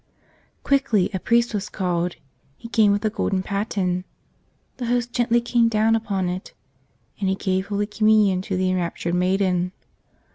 [0.63, 2.15] Quickly a priest was called.
[2.57, 4.03] He came with a golden paten.
[4.77, 6.53] The Host gently came down upon it.
[7.19, 9.73] And he gave Holy Communion to the enraptured maiden.